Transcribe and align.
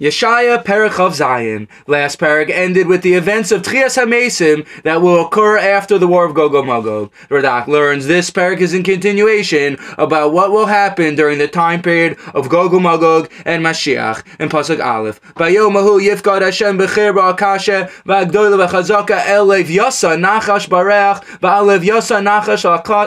Yeshaya 0.00 0.98
of 1.00 1.14
Zion. 1.14 1.68
Last 1.88 2.20
parak 2.20 2.50
ended 2.50 2.86
with 2.86 3.02
the 3.02 3.14
events 3.14 3.50
of 3.50 3.62
Trias 3.62 4.00
HaMesim 4.00 4.64
that 4.84 5.02
will 5.02 5.26
occur 5.26 5.58
after 5.58 5.98
the 5.98 6.06
War 6.06 6.24
of 6.24 6.34
Gog 6.34 6.52
Magog. 6.64 7.12
Radak 7.28 7.66
learns 7.66 8.06
this 8.06 8.30
parak 8.30 8.58
is 8.58 8.74
in 8.74 8.84
continuation 8.84 9.76
about 9.96 10.32
what 10.32 10.52
will 10.52 10.66
happen 10.66 11.16
during 11.16 11.38
the 11.38 11.48
time 11.48 11.82
period 11.82 12.16
of 12.32 12.48
Gog 12.48 12.80
Magog 12.80 13.28
and 13.44 13.64
Mashiach 13.64 14.22
in 14.38 14.48
Pasuk 14.48 14.84
Aleph. 14.84 15.20
Bayomahu 15.34 16.00
Yifgad 16.00 16.42
Hashem 16.42 16.78
Bechir 16.78 17.12
Ba'akasha 17.12 17.90
Va'agdoyle 18.04 18.68
V'chazaka 18.68 19.20
Elev 19.22 19.64
Yasa 19.64 20.16
Nachash 20.16 20.68
Bareach 20.68 21.24
Va'alev 21.40 21.84
Yasa 21.84 22.22
Nachash 22.22 22.64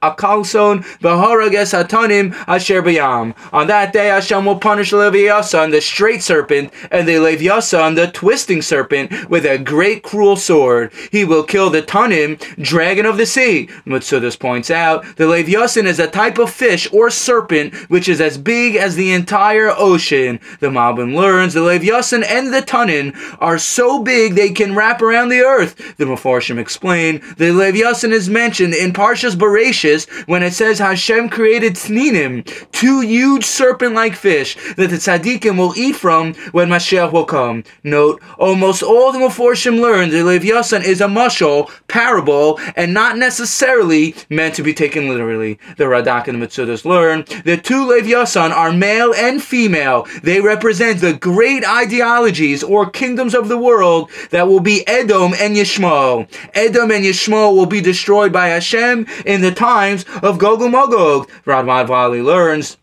Akalson 0.00 0.82
V'horages 0.98 1.72
Hatanim 1.72 2.34
Asher 2.48 2.82
Bayam. 2.82 3.36
On 3.52 3.68
that 3.68 3.92
day 3.92 4.08
Hashem 4.08 4.44
will 4.44 4.58
punish 4.58 4.92
Levi 4.92 5.18
Yasa 5.18 5.62
and 5.62 5.72
the 5.72 5.80
straight 5.80 6.24
serpent 6.24 6.71
and 6.90 7.06
they 7.06 7.18
lay 7.18 7.36
Yasan, 7.36 7.96
the 7.96 8.08
twisting 8.08 8.62
serpent, 8.62 9.28
with 9.28 9.44
a 9.44 9.58
great 9.58 10.02
cruel 10.02 10.36
sword. 10.36 10.92
He 11.10 11.24
will 11.24 11.42
kill 11.42 11.70
the 11.70 11.82
Tanim, 11.82 12.38
dragon 12.62 13.06
of 13.06 13.16
the 13.16 13.26
sea. 13.26 13.68
Mitzudas 13.86 14.38
points 14.38 14.70
out, 14.70 15.04
the 15.16 15.26
Leviathan 15.26 15.86
is 15.86 15.98
a 15.98 16.06
type 16.06 16.38
of 16.38 16.50
fish 16.50 16.88
or 16.92 17.10
serpent 17.10 17.74
which 17.90 18.08
is 18.08 18.20
as 18.20 18.38
big 18.38 18.76
as 18.76 18.96
the 18.96 19.12
entire 19.12 19.70
ocean. 19.70 20.40
The 20.60 20.68
Malbim 20.68 21.14
learns 21.14 21.54
the 21.54 21.62
Leviathan 21.62 22.22
and 22.22 22.52
the 22.52 22.60
Tanin 22.60 23.14
are 23.40 23.58
so 23.58 24.02
big 24.02 24.34
they 24.34 24.50
can 24.50 24.74
wrap 24.74 25.02
around 25.02 25.28
the 25.28 25.40
earth. 25.40 25.96
The 25.96 26.04
Mefarshim 26.04 26.58
explain, 26.58 27.22
the 27.36 27.52
Leviathan 27.52 28.12
is 28.12 28.28
mentioned 28.28 28.74
in 28.74 28.92
Parshas 28.92 29.34
Bereshis 29.34 30.08
when 30.28 30.42
it 30.42 30.52
says 30.52 30.78
Hashem 30.78 31.28
created 31.28 31.74
Tninim, 31.74 32.46
two 32.72 33.00
huge 33.00 33.44
serpent-like 33.44 34.14
fish 34.14 34.56
that 34.76 34.90
the 34.90 34.96
tzaddikim 34.96 35.56
will 35.56 35.74
eat 35.76 35.96
from 35.96 36.34
when 36.52 36.61
when 36.62 36.70
Mashiach 36.70 37.12
will 37.12 37.24
come. 37.24 37.64
Note, 37.82 38.22
almost 38.38 38.84
all 38.84 39.10
the 39.10 39.18
Meforshim 39.18 39.80
learn 39.80 40.10
that 40.10 40.24
Leviathan 40.24 40.82
is 40.82 41.00
a 41.00 41.06
mashal, 41.06 41.68
parable, 41.88 42.60
and 42.76 42.94
not 42.94 43.18
necessarily 43.18 44.14
meant 44.30 44.54
to 44.54 44.62
be 44.62 44.72
taken 44.72 45.08
literally. 45.08 45.58
The 45.76 45.84
Radak 45.84 46.28
and 46.28 46.40
the 46.40 46.46
Mitzudas 46.46 46.84
learn 46.84 47.24
the 47.44 47.56
two 47.56 47.84
Leviathan 47.88 48.52
are 48.52 48.72
male 48.72 49.12
and 49.14 49.42
female. 49.42 50.06
They 50.22 50.40
represent 50.40 51.00
the 51.00 51.14
great 51.14 51.68
ideologies 51.68 52.62
or 52.62 52.88
kingdoms 52.88 53.34
of 53.34 53.48
the 53.48 53.58
world 53.58 54.08
that 54.30 54.46
will 54.46 54.60
be 54.60 54.86
Edom 54.86 55.34
and 55.40 55.56
Yishmael. 55.56 56.28
Edom 56.54 56.92
and 56.92 57.04
Yishmael 57.04 57.56
will 57.56 57.66
be 57.66 57.80
destroyed 57.80 58.32
by 58.32 58.48
Hashem 58.48 59.06
in 59.26 59.40
the 59.40 59.52
times 59.52 60.04
of 60.22 60.38
Gog 60.38 60.62
and 60.62 60.70
Magog. 60.70 61.28
Radmad 61.44 61.88
Vali 61.88 62.22
learns 62.22 62.76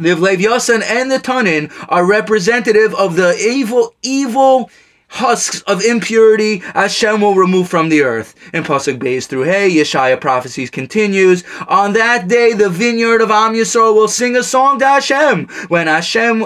the 0.00 0.14
Leviathan 0.14 0.82
and 0.82 1.10
the 1.10 1.18
Tanin 1.18 1.70
are 1.88 2.04
representative 2.04 2.94
of 2.94 3.16
the 3.16 3.36
evil, 3.38 3.94
evil 4.02 4.70
husks 5.10 5.60
of 5.62 5.82
impurity 5.82 6.58
Hashem 6.58 7.20
will 7.20 7.34
remove 7.34 7.68
from 7.68 7.88
the 7.88 8.02
earth. 8.02 8.34
In 8.54 8.62
Pasuk 8.62 8.98
Beis 8.98 9.26
through 9.26 9.42
Hey, 9.42 9.70
Yeshaya 9.70 10.20
prophecies 10.20 10.70
continues. 10.70 11.44
On 11.68 11.92
that 11.94 12.28
day, 12.28 12.52
the 12.52 12.70
vineyard 12.70 13.20
of 13.20 13.30
Am 13.30 13.54
Yisrael 13.54 13.94
will 13.94 14.08
sing 14.08 14.36
a 14.36 14.42
song 14.42 14.78
to 14.78 14.86
Hashem. 14.86 15.48
When 15.68 15.86
Hashem 15.86 16.44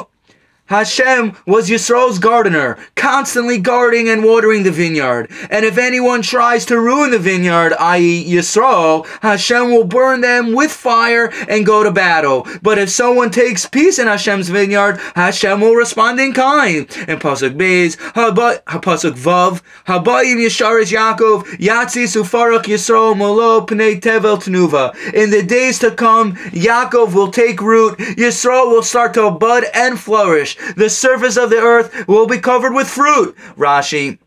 Hashem 0.67 1.37
was 1.47 1.69
Yisroel's 1.69 2.19
gardener, 2.19 2.79
constantly 2.97 3.59
guarding 3.59 4.09
and 4.09 4.25
watering 4.25 4.63
the 4.63 4.71
vineyard. 4.71 5.31
And 5.51 5.63
if 5.63 5.77
anyone 5.77 6.23
tries 6.23 6.65
to 6.67 6.81
ruin 6.81 7.11
the 7.11 7.19
vineyard, 7.19 7.75
i.e. 7.79 8.25
Yisroel, 8.25 9.07
Hashem 9.21 9.71
will 9.71 9.85
burn 9.85 10.23
them 10.23 10.55
with 10.55 10.73
fire 10.73 11.31
and 11.49 11.67
go 11.67 11.83
to 11.83 11.91
battle. 11.91 12.47
But 12.63 12.79
if 12.79 12.89
someone 12.89 13.31
takes 13.31 13.67
peace 13.67 13.99
in 13.99 14.07
Hashem's 14.07 14.49
vineyard, 14.49 14.97
Hashem 15.15 15.61
will 15.61 15.75
respond 15.75 16.19
in 16.19 16.33
kind. 16.33 16.91
In 17.09 17.19
Pasuk 17.19 17.59
Beis, 17.59 17.97
Pasuk 18.15 19.13
Vav, 19.19 19.61
Habayim 19.87 20.39
Yesharis 20.39 20.91
Yaakov, 20.91 21.43
Yatzi 21.59 22.05
Sufarak 22.05 22.63
Yisroel 22.63 23.15
Molo 23.15 23.67
Pnei 23.67 24.01
Tevel 24.01 24.39
Tnuva. 24.39 24.97
In 25.13 25.29
the 25.29 25.43
days 25.43 25.79
to 25.81 25.91
come, 25.91 26.37
Yaakov 26.37 27.13
will 27.13 27.31
take 27.31 27.61
root, 27.61 27.99
Yisroel 27.99 28.71
will 28.71 28.83
start 28.83 29.13
to 29.13 29.31
bud 29.31 29.65
and 29.75 30.01
flourish 30.01 30.54
the 30.77 30.91
surface 30.91 31.37
of 31.37 31.51
the 31.51 31.59
earth 31.59 32.07
will 32.09 32.27
be 32.27 32.39
covered 32.39 32.73
with 32.73 32.89
fruit. 32.89 33.37
Rashi 33.57 34.19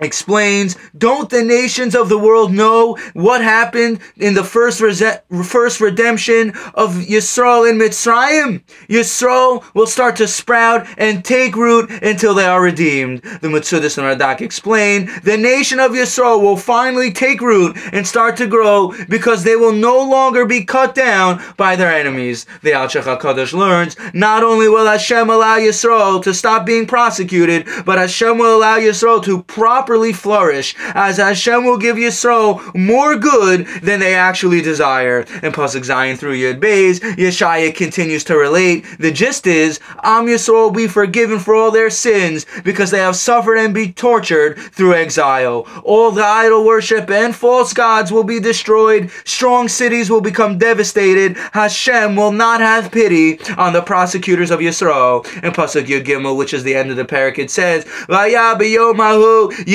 explains, 0.00 0.76
don't 0.96 1.28
the 1.28 1.42
nations 1.42 1.94
of 1.94 2.08
the 2.08 2.18
world 2.18 2.52
know 2.52 2.96
what 3.14 3.40
happened 3.40 4.00
in 4.16 4.34
the 4.34 4.44
first 4.44 4.78
first 4.78 5.80
redemption 5.80 6.50
of 6.74 6.94
Yisrael 6.94 7.68
in 7.68 7.78
Mitzrayim? 7.78 8.62
Yisrael 8.88 9.64
will 9.74 9.86
start 9.86 10.16
to 10.16 10.28
sprout 10.28 10.86
and 10.98 11.24
take 11.24 11.56
root 11.56 11.90
until 12.02 12.34
they 12.34 12.44
are 12.44 12.62
redeemed. 12.62 13.22
The 13.22 13.48
Mitzudas 13.48 13.98
and 13.98 14.20
Radak 14.20 14.40
explain, 14.40 15.10
the 15.24 15.36
nation 15.36 15.80
of 15.80 15.92
Yisrael 15.92 16.40
will 16.40 16.56
finally 16.56 17.12
take 17.12 17.40
root 17.40 17.76
and 17.92 18.06
start 18.06 18.36
to 18.36 18.46
grow 18.46 18.94
because 19.08 19.42
they 19.42 19.56
will 19.56 19.72
no 19.72 19.98
longer 20.02 20.46
be 20.46 20.64
cut 20.64 20.94
down 20.94 21.42
by 21.56 21.74
their 21.76 21.92
enemies. 21.92 22.46
The 22.62 22.70
Alshich 22.70 23.02
HaKadosh 23.02 23.52
learns, 23.52 23.96
not 24.14 24.44
only 24.44 24.68
will 24.68 24.86
Hashem 24.86 25.28
allow 25.28 25.58
Yisrael 25.58 26.22
to 26.22 26.32
stop 26.32 26.64
being 26.64 26.86
prosecuted, 26.86 27.66
but 27.84 27.98
Hashem 27.98 28.38
will 28.38 28.56
allow 28.56 28.78
Yisrael 28.78 29.24
to 29.24 29.42
properly 29.42 29.87
properly 29.88 30.12
flourish, 30.12 30.74
as 30.94 31.16
Hashem 31.16 31.64
will 31.64 31.78
give 31.78 31.96
Yisroel 31.96 32.74
more 32.74 33.16
good 33.16 33.66
than 33.80 34.00
they 34.00 34.14
actually 34.14 34.60
desire. 34.60 35.20
And 35.42 35.54
Pasuk 35.54 35.80
Zayin 35.80 36.18
through 36.18 36.36
Yud 36.36 36.60
Beis, 36.60 37.00
Yeshaya 37.16 37.74
continues 37.74 38.22
to 38.24 38.36
relate. 38.36 38.84
The 38.98 39.10
gist 39.10 39.46
is, 39.46 39.80
Am 40.02 40.26
Yisroel 40.26 40.64
will 40.64 40.70
be 40.72 40.88
forgiven 40.88 41.38
for 41.38 41.54
all 41.54 41.70
their 41.70 41.88
sins 41.88 42.44
because 42.64 42.90
they 42.90 42.98
have 42.98 43.16
suffered 43.16 43.56
and 43.56 43.72
be 43.72 43.90
tortured 43.90 44.58
through 44.58 44.92
exile. 44.92 45.66
All 45.84 46.10
the 46.10 46.22
idol 46.22 46.66
worship 46.66 47.08
and 47.08 47.34
false 47.34 47.72
gods 47.72 48.12
will 48.12 48.24
be 48.24 48.40
destroyed. 48.40 49.10
Strong 49.24 49.68
cities 49.68 50.10
will 50.10 50.20
become 50.20 50.58
devastated. 50.58 51.38
Hashem 51.54 52.14
will 52.14 52.32
not 52.32 52.60
have 52.60 52.92
pity 52.92 53.40
on 53.56 53.72
the 53.72 53.80
prosecutors 53.80 54.50
of 54.50 54.60
Yisroel. 54.60 55.26
And 55.42 55.54
Pasuk 55.54 55.86
Yud 55.86 56.04
Gimel, 56.04 56.36
which 56.36 56.52
is 56.52 56.62
the 56.62 56.74
end 56.74 56.90
of 56.90 56.98
the 56.98 57.06
parak, 57.06 57.38
it 57.38 57.50
says, 57.50 57.86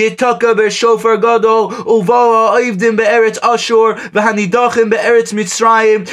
Yitaka 0.09 0.55
b'shofar 0.55 1.21
gadol 1.21 1.71
uvo 1.71 2.51
ha'ivdim 2.51 2.97
be'eretz 2.97 3.37
Ashur 3.43 3.95
v'hanidachim 3.95 4.89
be'eretz 4.89 5.33
Mitzrayim 5.33 6.07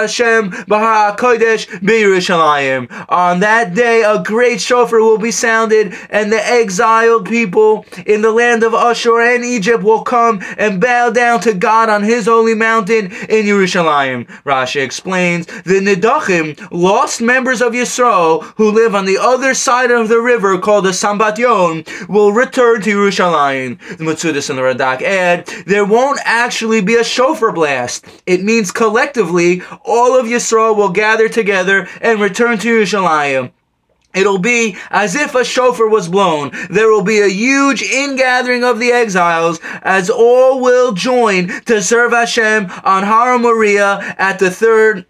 Hashem 0.00 0.50
b'har 0.50 1.16
HaKodesh 1.16 1.66
b'Yerushalayim. 1.80 2.88
On 3.08 3.40
that 3.40 3.74
day, 3.74 4.02
a 4.02 4.22
great 4.22 4.60
shofar 4.60 5.00
will 5.00 5.18
be 5.18 5.30
sounded, 5.30 5.94
and 6.10 6.32
the 6.32 6.44
exiled 6.46 7.26
people 7.26 7.84
in 8.06 8.22
the 8.22 8.30
land 8.30 8.62
of 8.62 8.74
Ashur 8.74 9.20
and 9.20 9.44
Egypt 9.44 9.82
will 9.82 10.02
come 10.02 10.40
and 10.56 10.80
bow 10.80 11.10
down 11.10 11.40
to 11.40 11.52
God 11.54 11.88
on 11.88 12.02
His 12.02 12.26
holy 12.26 12.54
mountain 12.54 13.06
in 13.28 13.46
Yerushalayim. 13.46 14.26
Rashi 14.44 14.80
explains 14.82 15.46
the 15.46 15.80
Nidachim, 15.80 16.68
lost 16.70 17.20
members 17.20 17.60
of 17.60 17.72
Yisrael 17.72 18.42
who 18.56 18.70
live 18.70 18.94
on 18.94 19.04
the 19.04 19.18
other 19.18 19.54
side 19.54 19.90
of 19.90 20.08
the 20.08 20.20
river 20.20 20.58
called 20.58 20.84
the 20.84 20.90
Sambatyon, 20.90 22.08
will 22.08 22.32
return 22.32 22.69
to 22.78 22.96
Yerushalayim. 22.96 23.78
The 23.98 24.04
and 24.50 24.58
the 24.58 24.62
Radak 24.62 25.02
add, 25.02 25.46
there 25.66 25.84
won't 25.84 26.20
actually 26.24 26.80
be 26.80 26.94
a 26.94 27.04
shofar 27.04 27.52
blast. 27.52 28.04
It 28.26 28.42
means 28.42 28.70
collectively, 28.70 29.62
all 29.84 30.18
of 30.18 30.26
Yisrael 30.26 30.76
will 30.76 30.90
gather 30.90 31.28
together 31.28 31.88
and 32.00 32.20
return 32.20 32.58
to 32.58 32.68
Yerushalayim. 32.68 33.52
It'll 34.12 34.38
be 34.38 34.76
as 34.90 35.14
if 35.14 35.34
a 35.34 35.44
shofar 35.44 35.88
was 35.88 36.08
blown. 36.08 36.50
There 36.68 36.90
will 36.90 37.02
be 37.02 37.20
a 37.20 37.28
huge 37.28 37.82
ingathering 37.82 38.64
of 38.64 38.80
the 38.80 38.90
exiles 38.90 39.60
as 39.82 40.10
all 40.10 40.60
will 40.60 40.92
join 40.92 41.48
to 41.66 41.80
serve 41.80 42.10
Hashem 42.10 42.70
on 42.84 43.04
Har 43.04 43.38
Moriah 43.38 44.16
at 44.18 44.40
the 44.40 44.50
third 44.50 45.06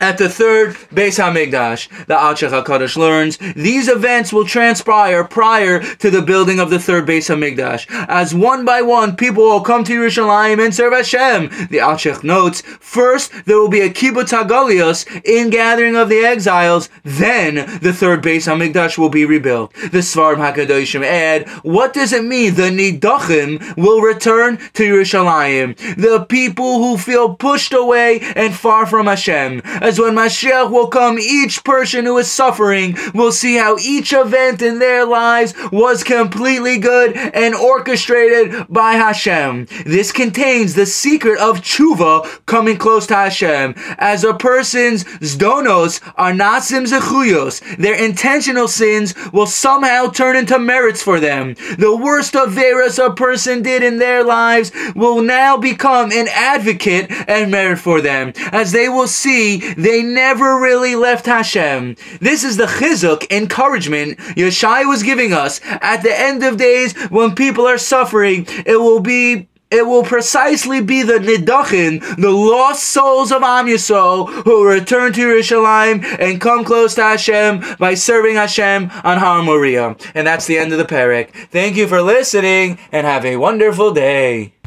at 0.00 0.18
the 0.18 0.28
third 0.28 0.74
Beis 0.94 1.18
Hamikdash, 1.18 1.88
the 2.06 2.14
Alshich 2.14 2.50
HaKadosh 2.50 2.96
learns, 2.96 3.36
these 3.54 3.88
events 3.88 4.32
will 4.32 4.46
transpire 4.46 5.24
prior 5.24 5.80
to 5.96 6.10
the 6.10 6.22
building 6.22 6.58
of 6.58 6.70
the 6.70 6.78
third 6.78 7.06
Beis 7.06 7.28
Hamikdash. 7.28 7.86
As 8.08 8.34
one 8.34 8.64
by 8.64 8.82
one, 8.82 9.14
people 9.16 9.44
will 9.44 9.60
come 9.60 9.84
to 9.84 9.92
Yerushalayim 9.92 10.64
and 10.64 10.74
serve 10.74 10.92
Hashem. 10.92 11.48
The 11.68 11.78
Alshich 11.78 12.24
notes, 12.24 12.62
first, 12.80 13.44
there 13.44 13.58
will 13.58 13.68
be 13.68 13.80
a 13.80 13.90
Kibbutz 13.90 14.30
HaGalios, 14.30 15.06
in 15.24 15.50
gathering 15.50 15.96
of 15.96 16.08
the 16.08 16.20
exiles, 16.20 16.88
then 17.04 17.78
the 17.80 17.92
third 17.92 18.22
Beis 18.22 18.46
Hamikdash 18.46 18.96
will 18.96 19.10
be 19.10 19.24
rebuilt. 19.24 19.72
The 19.74 19.98
Svarim 19.98 20.36
HaKadoshim 20.36 21.04
add, 21.04 21.48
what 21.62 21.92
does 21.92 22.12
it 22.12 22.24
mean? 22.24 22.54
The 22.54 22.70
Nidachim 22.70 23.76
will 23.76 24.00
return 24.00 24.56
to 24.74 24.82
Yerushalayim. 24.82 25.76
The 25.96 26.24
people 26.24 26.78
who 26.78 26.96
feel 26.96 27.34
pushed 27.34 27.72
away 27.72 28.20
and 28.34 28.54
far 28.54 28.86
from 28.86 29.06
Hashem 29.06 29.60
as 29.90 29.98
when 29.98 30.14
Mashiach 30.14 30.70
will 30.70 30.86
come, 30.86 31.18
each 31.18 31.64
person 31.64 32.04
who 32.04 32.16
is 32.18 32.30
suffering 32.30 32.96
will 33.12 33.32
see 33.32 33.56
how 33.56 33.76
each 33.78 34.12
event 34.12 34.62
in 34.62 34.78
their 34.78 35.04
lives 35.04 35.52
was 35.72 36.04
completely 36.04 36.78
good 36.78 37.16
and 37.16 37.56
orchestrated 37.56 38.68
by 38.68 38.92
Hashem. 38.92 39.66
This 39.84 40.12
contains 40.12 40.74
the 40.74 40.86
secret 40.86 41.40
of 41.40 41.62
tshuva 41.62 42.46
coming 42.46 42.76
close 42.76 43.08
to 43.08 43.16
Hashem. 43.16 43.74
As 43.98 44.22
a 44.22 44.32
person's 44.32 45.02
zdonos 45.02 46.00
are 46.14 46.34
not 46.34 46.62
zechuyos, 46.62 47.76
their 47.76 47.96
intentional 47.96 48.68
sins 48.68 49.12
will 49.32 49.48
somehow 49.48 50.06
turn 50.06 50.36
into 50.36 50.60
merits 50.60 51.02
for 51.02 51.18
them. 51.18 51.54
The 51.78 51.98
worst 52.00 52.36
of 52.36 52.52
veras 52.52 53.04
a 53.04 53.12
person 53.12 53.62
did 53.62 53.82
in 53.82 53.98
their 53.98 54.22
lives 54.22 54.70
will 54.94 55.20
now 55.20 55.56
become 55.56 56.12
an 56.12 56.28
advocate 56.28 57.10
and 57.26 57.50
merit 57.50 57.80
for 57.80 58.00
them, 58.00 58.32
as 58.52 58.70
they 58.70 58.88
will 58.88 59.08
see 59.08 59.74
they 59.84 60.02
never 60.02 60.58
really 60.58 60.94
left 60.94 61.26
Hashem. 61.26 61.96
This 62.20 62.44
is 62.44 62.56
the 62.56 62.66
chizuk, 62.66 63.30
encouragement 63.30 64.18
Yeshaya 64.36 64.88
was 64.88 65.02
giving 65.02 65.32
us 65.32 65.60
at 65.64 66.02
the 66.02 66.18
end 66.18 66.42
of 66.42 66.56
days 66.56 66.96
when 67.10 67.34
people 67.34 67.66
are 67.66 67.78
suffering. 67.78 68.46
It 68.66 68.80
will 68.80 69.00
be 69.00 69.48
it 69.70 69.86
will 69.86 70.02
precisely 70.02 70.82
be 70.82 71.04
the 71.04 71.14
nidachim, 71.14 72.16
the 72.16 72.30
lost 72.30 72.82
souls 72.82 73.30
of 73.30 73.44
Am 73.44 73.66
Yisrael, 73.66 74.28
who 74.42 74.68
return 74.68 75.12
to 75.12 75.20
Yerushalayim 75.20 76.02
and 76.18 76.40
come 76.40 76.64
close 76.64 76.96
to 76.96 77.02
Hashem 77.02 77.76
by 77.78 77.94
serving 77.94 78.34
Hashem 78.34 78.90
on 79.04 79.18
Har 79.18 79.44
Moriah. 79.44 79.94
And 80.12 80.26
that's 80.26 80.46
the 80.46 80.58
end 80.58 80.72
of 80.72 80.78
the 80.78 80.84
parak. 80.84 81.30
Thank 81.50 81.76
you 81.76 81.86
for 81.86 82.02
listening 82.02 82.80
and 82.90 83.06
have 83.06 83.24
a 83.24 83.36
wonderful 83.36 83.92
day. 83.92 84.54